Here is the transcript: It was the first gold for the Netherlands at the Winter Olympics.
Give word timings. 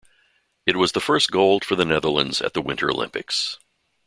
It 0.65 0.77
was 0.77 0.93
the 0.93 0.99
first 0.99 1.29
gold 1.29 1.63
for 1.63 1.75
the 1.75 1.85
Netherlands 1.85 2.41
at 2.41 2.55
the 2.55 2.61
Winter 2.63 2.89
Olympics. 2.89 3.59